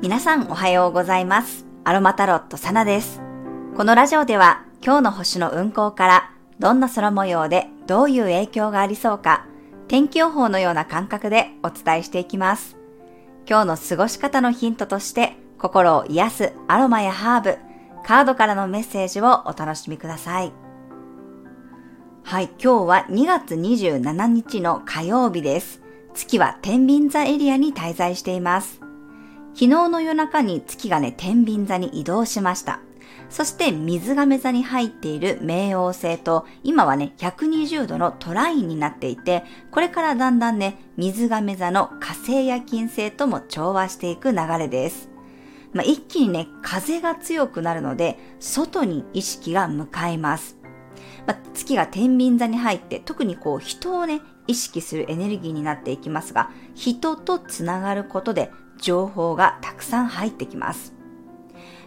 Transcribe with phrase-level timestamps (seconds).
[0.00, 1.66] 皆さんおはようございます。
[1.82, 3.20] アロマタロットサナです。
[3.76, 6.30] このラジオでは今日の星の運行から
[6.60, 9.44] どんな空模様でどういう影響がありそうか
[9.88, 12.76] 天気予報のような感覚でお伝えしていきます。
[13.48, 17.58] 今日の過ごし方のヒントとして心を癒すアロマやハーブ、
[18.06, 20.52] カードからのメッセージをお楽しみください。
[22.22, 25.80] はい、今日は2月27日の火曜日です。
[26.14, 28.80] 月は天秤座エリアに滞在しています。
[29.58, 32.78] 昨日の夜中に月がね、天秤座に移動しました。
[33.28, 39.42] そして水亀座に入っている冥王星と、今はね、120度のトラインになっていて、
[39.72, 45.10] これからだんだんね、水亀座の火星や金星とも調和していく流れです。
[45.72, 50.56] まあ、一気にね、風が強くなるので、外に意識が向かいます。
[51.26, 60.94] まあ、月が天秤座に入って、特にこう人をね、意識するエネルギーになっていきますが、人とつながることで情報がたくさん入ってきます。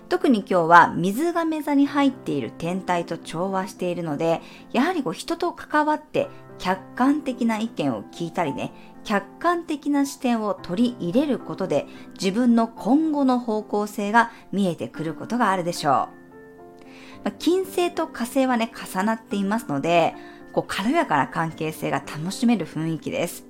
[0.10, 4.42] 特に今日は水亀座に入っている天体と調和しているので、
[4.74, 6.28] やはりこう人と関わって
[6.60, 8.74] 客観的な意見を聞いたりね、
[9.06, 11.88] 客観的な視点を取り入れることで
[12.20, 16.22] 自分の今後の方向性が見えてくることがあるでしょう。
[17.24, 20.14] ま金星と火星はね、重なっていますので、
[20.52, 23.46] こう軽やかな関係性が楽しめる雰囲気です。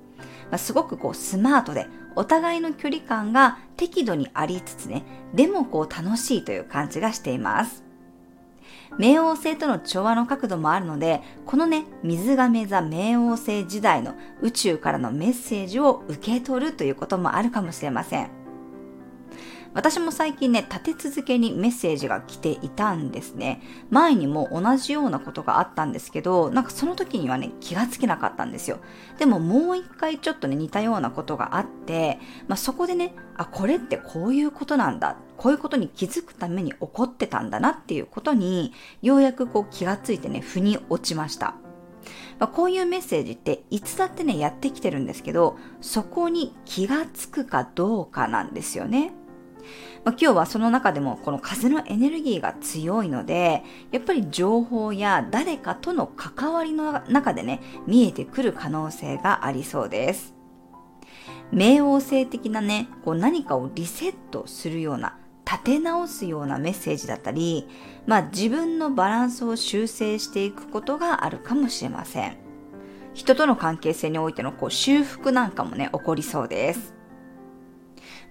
[0.50, 7.84] まあ、すごくこうスマートで、お互いの距離感が適度にありつつね、でもこう楽しいという感じがしています。
[8.98, 18.41] 冥王星との調和の角度もあるので、このね、水亀座冥王星時代の宇宙からのメッセージを受け取るということもあるかもしれません。
[19.74, 23.62] 私も最近ね、立て続けにメッセージが来ていたんですね。
[23.90, 28.80] 前にも同じようなことがあったんですけど、なんかその時にはね、気がつけなかったんですよ。
[29.18, 35.16] でももう一回ちょっとね、似たようなことがあって、まあ、そこでね、あ、これってこういうことなんだ。
[35.38, 41.54] こういうことに気づくために起こってたんだなっていうことに、ようやくこう気がついてね、腑に落ちました。
[42.38, 49.14] まあ、こういうメッセージっていつだってね、やってきてるんですけど、そこに気がつくかどうかなんですよね。
[50.04, 60.34] まあ、今日はその中でもこの風のエネルギーが強いので、やっぱり情報や誰かとの関わりの中でね、見えてくる可能性がありそうです。
[61.52, 67.68] 冥王星的なね、こう何かをリセットするような、立て直すようなメッセージだったり、
[68.06, 72.36] まあ自分のバランスを修正していくことがあるかもしれません。
[73.12, 76.94] 人との関係性においてのこう修復なんかもね、起こりそうです。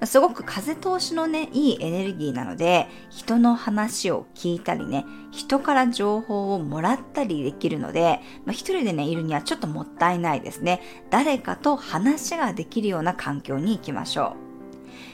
[0.05, 10.81] すごく風通しのね、いいエネルギーなので、人の話を聞いたりね、人から情報をもらったりできるので、まあ、一人でね、いるにはちょっともったいないですね。
[11.11, 14.35] 誰かと話ができるような環境に行きましょ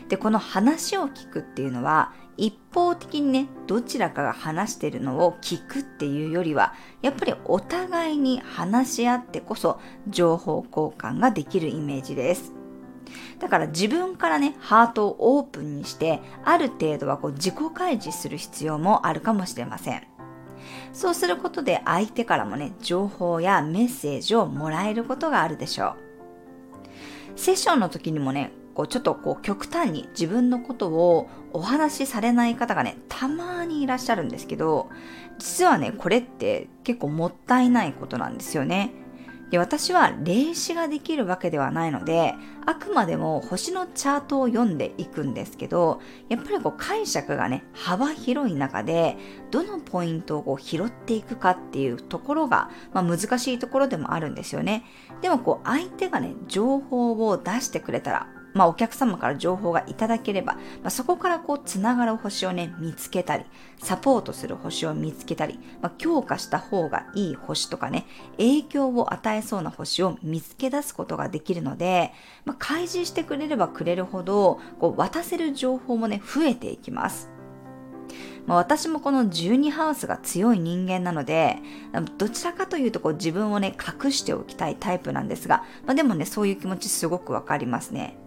[0.06, 0.10] う。
[0.10, 12.54] で、この話を聞くっていうのは、一方的にね、どちらかが話してるのを聞くっていうよりは、やっぱりお互いに話し合ってこそ情報交換ができるイメージです。
[13.40, 20.08] だから自分からね、ハートをオープンにして、ある程度はこう自己開示する必要もあるかもしれません。
[20.94, 25.96] そうすることで相手からもね、情報やメッセージをもらえることがあるでしょ
[27.36, 27.40] う。
[27.40, 34.90] セッションの時にもね、こうちょっとこう極端に自分のことをお話しされない方がね、たまにいらっしゃるんですけど、
[35.40, 38.92] 実はね、これって結構もったいないことなんですよね。
[39.50, 42.36] で私は霊視ができるわけではないので、
[42.66, 49.16] あくまでも星のチャートを読んでいくんですけど、やっぱりこう解釈がね、幅広い中で、
[49.50, 54.84] どのポイントをこう拾っていくかっていうところが、まあ、難しいところでもあるんですよね。
[55.22, 63.46] でもこう相手がね、情報を出してくれたら、まあお客様から情報がいただければ、まあ、そこからこうつながる星をね、見つけたり、
[63.78, 68.06] サポートする星を見つけたり、まあ、強化した方がいい星とかね、
[68.38, 72.12] 影響を与えそうな星を見つけ出すことができるので、
[72.46, 77.30] まあ、開示してくれればくれるほど、こう渡せる情報もね、増えていきます。
[78.48, 81.58] ま、私もこの12ハウスが強い人間なので、
[82.18, 88.18] どちらかというとこう自分をね、隠しておきたいタイプなんですが、まあ、でもね、そういう気持ちすごくわかりますね。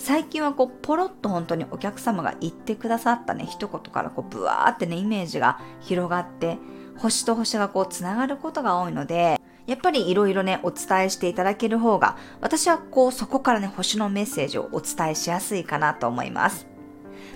[0.00, 6.56] 最近はこう、ポロッと本当にお客様が言ってくださったね、一言からこう、ブワーってね、イメージが広がって、
[6.96, 16.66] 星と星がこう、つながることが多いので、やっぱりいろいろね、お伝えしていただける方が、私はこう、そこからね、星のメッセージをお伝えしやすいかなと思います。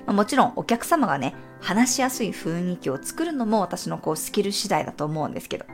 [0.06, 5.66] まあ、もちろんお客様がね、話しやすい雰囲気を作るのも私のこう、スキル次第だと思うんですけど。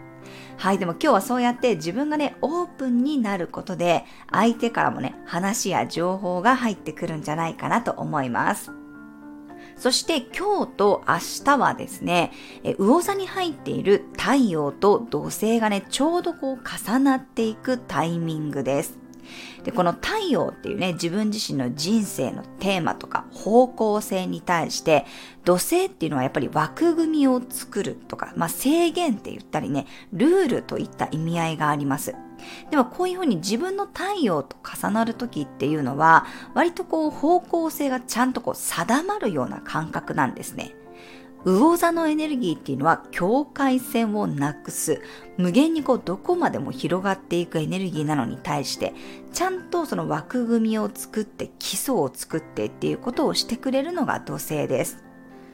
[0.57, 8.71] はい、でも今日はそうやって自分がね、オープンになることで、相手からもね、話や情報が入ってくるんじゃないかなと思います。
[9.77, 12.33] そして今日と明日はですね、
[12.65, 18.99] え魚座に入っている太陽と土星がね、ちょうどこう重なっていくタイミングです。
[19.65, 25.07] で、この太陽っていうね、自分自身の人生のテーマとか方向性に対して、
[25.45, 32.15] 土星っていうのはやっぱり枠組みを作るとか、まあ制限って言ったりね、ルールといった意味合いがあります。
[32.71, 40.75] でもこういうふうに自分の太陽と重なる時っていうのは、割とこう方向性がちゃんとこう定まるような感覚なんですね。
[41.45, 45.01] 魚座のエネルギーっていうのは境界線をなくす、
[45.39, 48.93] 無限にこうどこまでも広がっていくエネルギーなのに対して、
[49.33, 55.10] ちゃんとその枠組みを作って基礎を作ってっていうことをしてくれるのが土星です。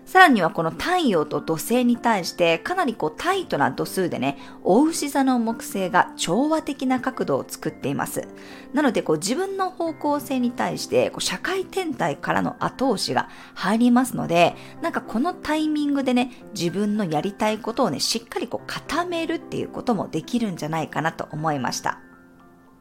[0.06, 8.26] さらにはこの太陽と土星に対してかなりこうタイトな度数でね、大牛座の木星が調和的な角度を作っています。
[8.72, 22.05] なのでこう自分の方向性に対してこう社会天体からの後押しが入りますので、なんかこのタイミングでね、自分のやりたいことをね、しっかりこう固めるっていうこともできるんじゃないかなと思いました。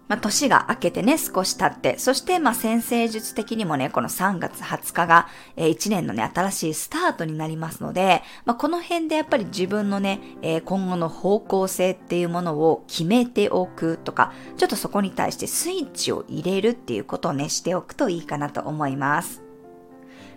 [0.07, 19.42] まあ、年が明けてね、少し経って、そして、まあ、先生術的にもね、この3月20日が、えー、1年のね、新しいスタートになりますので、まあ、この辺でやっぱり自分のね、えー、今後の方向性っていうものを決めておくとか、ちょっとそこに対してスイッチを入れるっていうことをね、しておくといいかなと思います。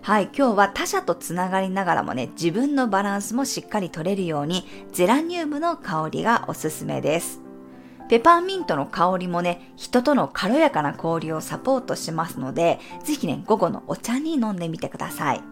[0.01, 7.48] はい、今日は他者とつながりながらもね、自分のバランスもしっかり取れるように、ゼラニウムの香りがおすすめです。
[8.09, 15.43] ペパーミントの香りもね、人との軽やかな交流をサポートしますので、ぜひね、午後のお茶に飲んでみてください。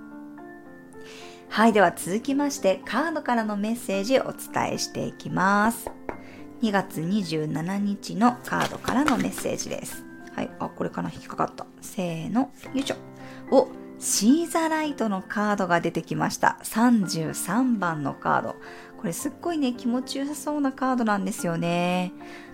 [1.48, 5.90] はい、では続きましてカードからのメッセージをお伝えしていきます。
[6.62, 10.04] 2月27日のカードからのメッセージです。
[10.34, 11.66] はい、あ、これかな引っかかった。
[11.80, 12.96] せーの、よいしょ。
[13.50, 13.68] お、
[13.98, 16.58] シーザライトのカードが出てきました。
[16.62, 18.56] 33番のカード。
[18.98, 22.12] これすっごいね、気持ちよさそうなカードなんですよね。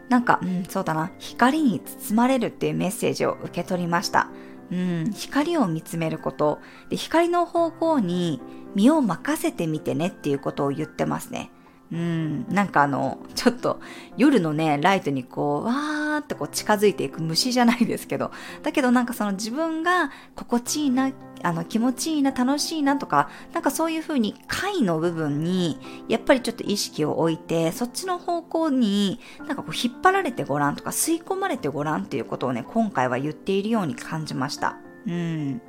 [0.08, 4.28] なんか、うん、そうだな、光に包まれるっていうメッセージを受け取りました。
[4.70, 8.40] うん、光を見つめること、で光の方向に
[8.74, 11.50] 身を任せてみてねっていうことを言ってますね。
[11.92, 13.78] うん、なんかあの、ちょっと
[14.16, 21.12] 夜のね、ライトにこう、わーってこう近づいていく虫じゃないですけど、だけどなんかその自分が心地いいな、
[21.42, 25.78] あの気持ちいいな、楽しいなとか、なんかそういう風に回の部分に、
[26.08, 34.78] やっぱりちょっと意識を置いて、そっちの方向になんかこう引っ張られてごらんとか吸い込まれてごらんっていうことをね、今回は言っているように感じました。
[35.06, 35.60] うん。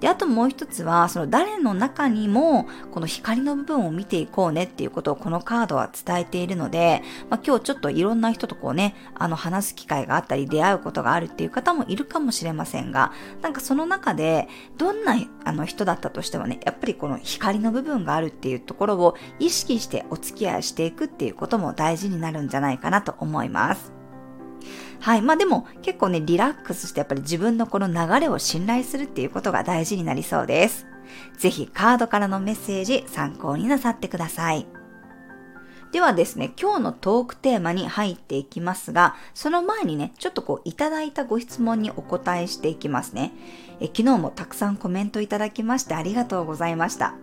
[0.00, 23.95] で、あともう一つは、その誰の中にも、この光の部分を見ていこうねっていうことをこのカードは伝えているので、まあ、今日ちょっといろんな人とこうね、あの話す機会があったり出会うことがあるっていう方もいるかもしれませんが、なんかその中で、どんなあの人だったとしてもね、やっぱりこの光の部分があるっていうところを意識してお付き合いしていくっていうことも大事になるんじゃないかなと思います。
[25.06, 25.22] はい。
[25.22, 30.84] まあでも結構ね、リラックスしてやっぱり自分のこの流れを信頼するっていうことが大事になりそうです。
[31.38, 34.66] ぜひカードからのメッセージ参考になさってください。
[35.92, 43.32] ではですね、今日のトークテーマに入っていきますが、その前にね、ちょっとこういただいたご質問にお答えしていきますね。
[43.78, 47.14] え昨日もたくさんコメントいただきましてありがとうございました。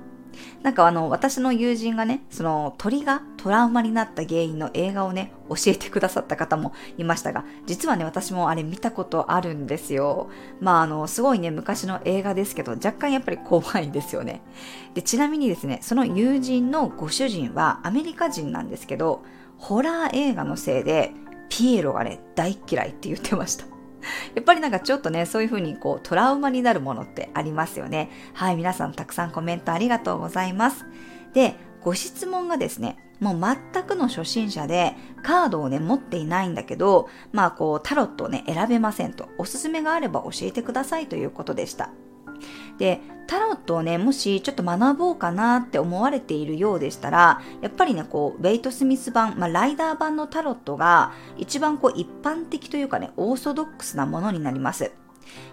[0.61, 10.29] なんかあの、私の友人がね、その鳥がトラウマになった原因の映画をね、教えてくださった方もいましたが、実はね、私もあれ見たことあるんですよ。
[10.59, 14.41] まああの、すごいね、昔の映画ですけど、若干やっぱり怖いんですよね。
[14.93, 19.23] で、ちなみにですね、その友人のご主人はアメリカ人なんですけど、
[19.57, 21.11] ホラー映画のせいで、
[21.49, 23.73] ピエロがね、大嫌いって言ってました。
[24.36, 28.10] やっぱりなんかちょっとね、そういう風にこうトラウマになるものってありますよね。
[28.33, 30.86] はい、皆さんたくさんコメントありがとうございます。
[31.33, 39.29] で、ご質問がですね、もう全くの初心者でカードをね、持っていないんだけど、まあこうタロットをね、選べませんと。
[39.38, 41.91] おすすめがあれば教えてくださいということでした。
[42.77, 54.91] で、タロットをね、もしちょっと学ぼうかなって思われているようでしたら、やっぱりね、こう、ウェイト・スミス版、まあ、ライダー版のタロットが一番こう、一般的というかね、オーソドックスなものになります。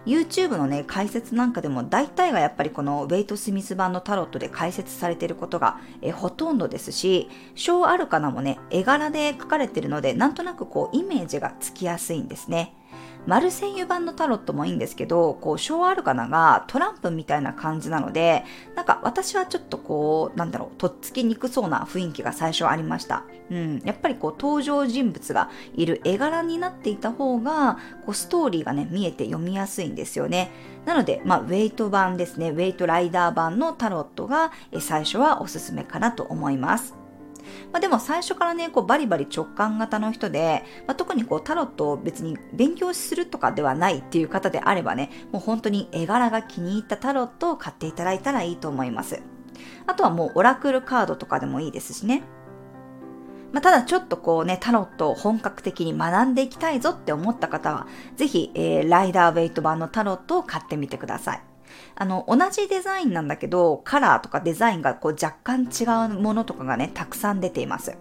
[0.04, 12.74] YouTube のね、解説なんかでも大体がやっぱりこのウェイト・スミス版のタロットで解説されていることがえほとんどですし、小アルカナもね、絵柄で書かれているので、なんとなくこうイメージがつきやすいんですね。
[13.26, 23.24] マルセイユ版のタロットもいいんですけど、こう、小アルカナがトランプみたいな感じなので、なんか私はちょっとこう、なんだろう、とっつきにくそうな雰囲気が最初ありました。
[23.50, 30.50] うん、やっぱりこう、登場人物がいる絵柄になっていた方が、こう、ストーリーがね、見えて読みやすいんですよね。
[30.86, 36.99] なので、まあ、ウェイト版ですね、ウェイトライダー版のタロットが、え最初はおすすめかなと思います。
[37.72, 49.22] まあ、でも最初からね、こうバリバリ直感型の人で、まあ、特にこうタロットを別に勉強するとかではないっていう方であればね、もう本当に絵柄が気に入ったタロットを買っていただいたらいいと思います。
[49.86, 52.22] あとはもうオラクルカードとかでもいいですしね。
[53.52, 61.49] まあ、ただちょっとこうね、タロットを本格的に学んでいきたいぞって思った方は、ぜひ、えー、ライダーウェイト版のタロットを買ってみてください。
[61.94, 67.96] あの、同じデザインなんだけど、カラーとかデザインがこう若干違うものとかがね、たくさん出ています。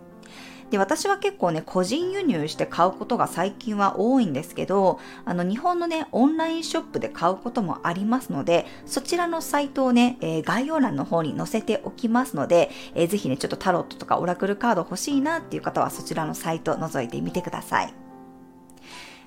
[0.72, 18.09] で、私は結構ね、個人輸入して買うことが最近は多いんですけど、あの、日本のね、オンラインショップで買うこともありますので、そちらのサイトをね、えー、概要欄の方に載せておきますので、えー、ぜひね、ちょっとタロットとかオラクルカード欲しいなっていう方はそちらのサイト覗いてみてください。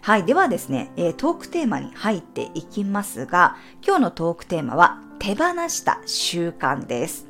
[0.04, 0.24] はい。
[0.24, 3.56] ではですね、えー、トークテーマに入っていきますが、
[3.86, 7.28] 今日のトークテーマは、手放した習慣です。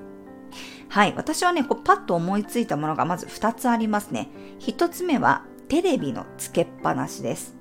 [0.88, 1.12] はい。
[1.14, 4.30] 私はね、こうパッと思いついたものがまず2つありますね。
[4.60, 7.54] 1つ目は、テレビのつけっぱなしです。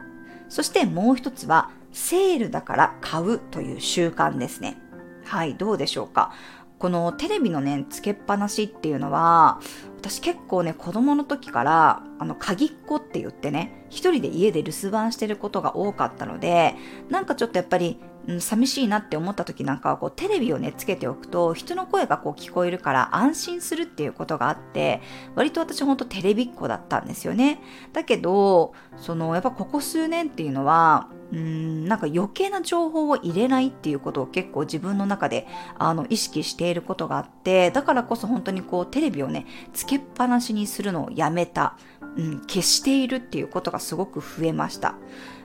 [0.48, 4.78] そしてもう1つは、セールだから買うという習慣ですね。
[5.26, 5.56] はい。
[5.56, 6.32] どうでしょうか？
[6.80, 9.60] このテレビのね、つけっぱなしっていうのは、
[10.02, 16.76] 私結構ね、子供の時から、あの、鍵っ子って言ってね、一人で家で留守番してることが多かったので、
[17.10, 25.02] なんかちょっとやっぱり、うん、寂しいなって思った時なんかはこうテレビをねつけておくと人の声がこう聞こえるから安心するっていうことがあって
[25.34, 27.60] 割と私ほんとテレビっ子だったんですよね。
[27.94, 35.48] だけどそのやっぱここ数年っていうのはうんなんか余計な情報を入れないっていうことを結構自分の中で
[35.78, 41.78] あの意識していることがあってだからこそ本当にこうテレビをねつけっぱなしにするのをやめた、
[42.18, 44.96] うん、消しているっていうことがすごく増えました。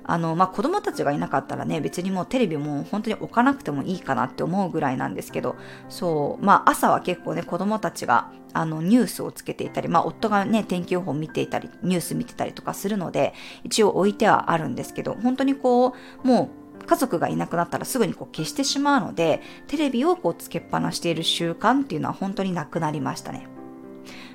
[0.09, 5.57] あの、まあ、子供たちがいなかったらね、別にもうテレビも本当に置かなくてもいいかなって思うぐらいなんですけど、
[5.89, 13.35] そう、まあ、朝は結構ね、子供たちが、あの、ニュースをつけていたり、まあ、夫がね、天気予報見ていたり、ニュース見てたりとかするので、
[13.65, 15.95] 一応置いてはあるんですけど、本当にこ
[16.25, 23.49] う、もう、家族がいなくなったらすぐにこう消してしまうので、テレビをこうつけっぱなしている習慣っていうのは本当になくなりましたね。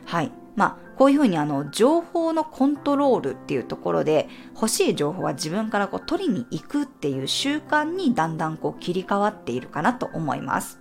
[0.06, 0.32] はい。
[0.55, 10.80] まあ、こういうふうにあの、情報のコントロールっていうところで、欲しい情報は自分からこう取りに行くっていう習慣にだんだんこう切り替わっているかなと思います。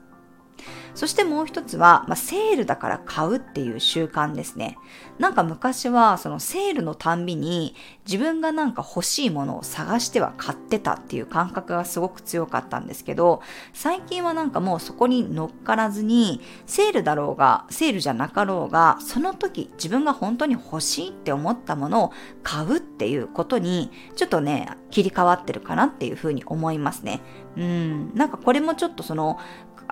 [0.95, 4.79] そしてもう一つは、まあ、セールだから買うっていう習慣ですね。
[5.19, 7.75] なんか昔はそのセールのたんびに
[8.07, 22.13] 自分がなんか欲しいものを探しては買ってたっていう感覚がすごく強かったんですけど、最近はなんかもうそこに乗っからずに、セールだろうが、セールじゃなかろうが、その時自分が本当に欲しいって思ったものを
[22.43, 27.21] 買うっていうことに、ちょっとね、切り替わってるかなっていうふうに思いますね。
[27.57, 29.39] うん、なんかこれもちょっとその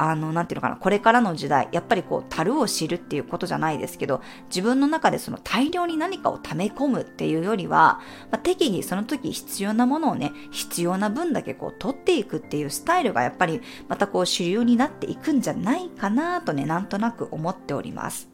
[0.01, 8.01] あの、なんていうののかな、これからの時代、やっぱりこう、樽を知るっていうことじゃないですけど、自分の中でその大量に何かを溜め込むっていうよりは、
[8.31, 18.28] まあ、適宜その時必要なものをね、必要な分だけこう、取っていくっていうスタイルがやっぱり、またこう、主流になっていくんじゃないかなとね、なんとなく思っております。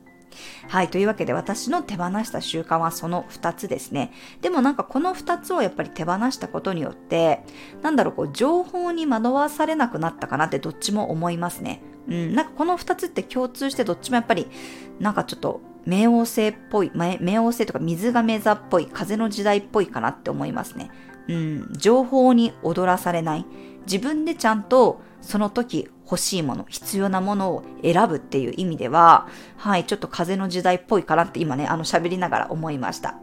[0.68, 0.88] はい。
[0.88, 4.12] というわけで私の手放した習慣はその2つですね。
[4.40, 7.44] でもなんかこの2つをやっぱり手放したことによって、
[7.82, 11.82] なんだろう、こう、情報に惑わされなくなったかなってどっちも思いますね。
[12.08, 12.34] うん。
[12.34, 14.48] なんかこの2つって共通してどっちもやっぱり、
[15.00, 20.90] なんかちょっと、冥王星っぽい、冥王星とか水亀座っぽい、風の時代っぽいかなって思いますね。
[21.28, 21.68] うん。
[21.76, 23.46] 情報に踊らされない。
[23.86, 33.16] 自分でちゃんとその時欲しいもの、必要なものを選ぶっていう意味では、はい、ちょっと風の時代っぽいかなって今ね、あの喋りながら思いました。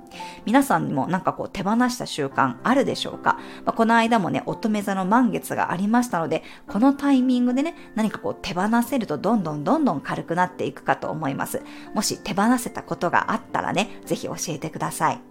[0.45, 11.61] 皆さんにもなんかこう手放した習慣あるでしょうか、まあ、この間もね、乙女座の満月がありましたので、このタイミングでね、何かこう手放せるとどんどんどんどん軽くなっていくかと思います。
[11.93, 15.21] もし手放せたことがあったらね、ぜひ教えてください。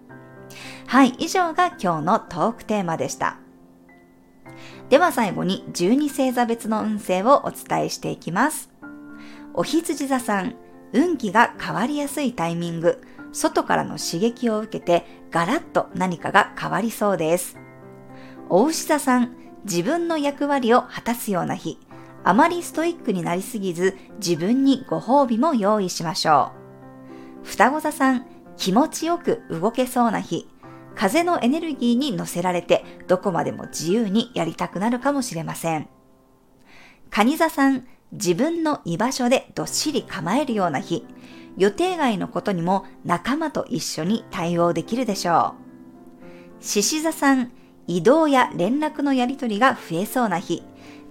[0.86, 3.39] はい、以上が今日のトークテーマでした。
[4.88, 8.70] では最後に12星座別の運勢をお伝えしていきます。
[9.54, 10.56] お羊座さん、
[10.92, 13.00] 運気が変わりやすいタイミング、
[13.32, 17.58] 外からの刺激を受けてガラッと何かが変わりそうです。
[18.48, 21.78] お牛座さん、自分の役割を果たすような日、
[22.24, 26.52] あまりストイックになりすぎず自分にご褒美も用意しましょ
[27.44, 27.46] う。
[27.46, 30.48] 双子座さん、気持ちよく動けそうな日、
[31.00, 35.88] 風のエネルギーに乗せられてどこまでも自由にやりたくなるかもしれません。
[37.08, 41.06] 蟹座さん、自分の居場所でどっしり構えるような日、
[41.56, 45.54] 予定外のことにも仲間と一緒に対応できるでしょ
[46.60, 46.62] う。
[46.62, 47.50] 獅子座さん、
[47.86, 50.62] 移動や連絡のやりとりが増えそうな日、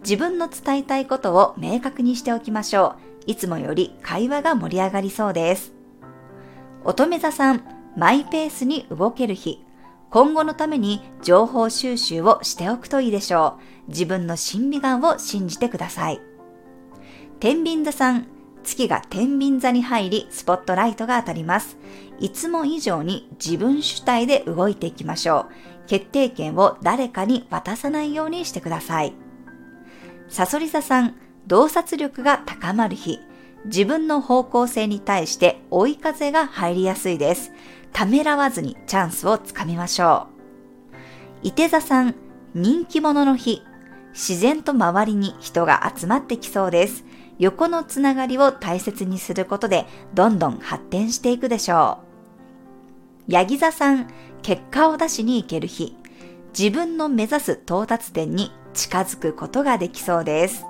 [0.04, 3.32] 自分の伝えたいことを明確にしておきましょう。
[3.32, 5.74] いつもより会話が盛り上がりそうです。
[6.84, 7.64] 乙女座さん、
[7.98, 9.66] マイペースに動ける日。
[10.12, 13.90] 今後のために情報収集をしておくといいでしょう。
[13.90, 16.20] 自分の審美眼を信じてください。
[17.40, 18.28] 天秤座さん、
[18.64, 21.78] 月が天秤座に入り、スポットライトが当たります。
[22.20, 25.48] いつも以上に自分主体で動いていきましょ
[25.86, 25.88] う。
[25.88, 29.14] 決定権を誰かに渡さないようにしてください。
[30.28, 33.20] サソリ座さん、洞察力が高まる日。
[33.66, 37.52] 自分の方向性に対して追い風が入りやすいです。
[37.94, 40.28] ためらわずにチャンスをつかみましょ
[41.44, 41.48] う。
[41.48, 42.16] 伊手座さん、
[42.54, 43.62] 人気者の日。
[44.12, 47.06] 自然と周りに人が集まってきそうです。
[47.38, 52.00] 横のつながりを大切にすることで、どんどん発展していくでしょ
[53.28, 53.32] う。
[53.32, 54.08] ヤギ座さん、
[54.42, 55.96] 結果を出しに行ける日。
[56.58, 60.66] 自分の目指す到達点に近づくことができそうです。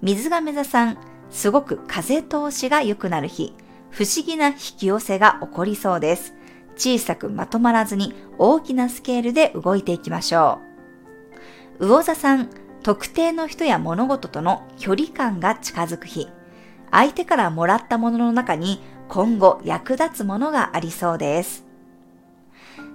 [0.00, 0.98] 水亀座さん、
[1.30, 3.54] すごく風通しが良くなる日。
[3.90, 6.34] 不思議な引き寄せが起こりそうです。
[6.76, 10.60] 小さくまとまらずに大きなスケールで動いていきましょ
[11.78, 11.86] う。
[11.86, 12.48] 魚座さん、
[12.82, 16.28] 特定の人や物事との距離感が近づく日。
[16.90, 21.64] 相手からもらったものの中に今後役立つものがありそうです。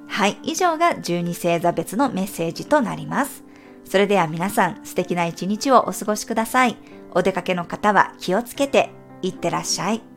[0.07, 3.43] はい、以上が12星座別のメッセージとなります。
[3.83, 6.77] それでは皆さん素敵な一日をお過ごしください。
[7.13, 10.14] お出かけの方は気をつけていってらっしゃい。